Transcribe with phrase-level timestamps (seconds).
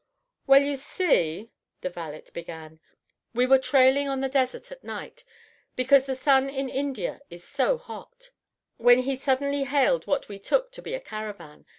[0.47, 1.51] "Well, you see,"
[1.81, 2.79] the valet began,
[3.35, 5.23] "we were trailing on the desert at night,
[5.75, 8.31] because the sun in India is so hot,
[8.77, 11.67] when he suddenly hailed what we took to be a caravan.